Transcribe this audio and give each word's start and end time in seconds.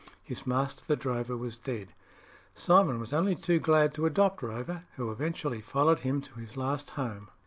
His 0.23 0.47
master 0.47 0.83
the 0.87 0.95
drover 0.95 1.37
was 1.37 1.55
dead. 1.55 1.93
Simon 2.55 2.99
was 2.99 3.13
only 3.13 3.35
too 3.35 3.59
glad 3.59 3.93
to 3.93 4.07
adopt 4.07 4.41
Rover, 4.41 4.81
who 4.95 5.11
eventually 5.11 5.61
followed 5.61 5.99
him 5.99 6.21
to 6.21 6.39
his 6.39 6.57
last 6.57 6.89
home. 6.97 7.29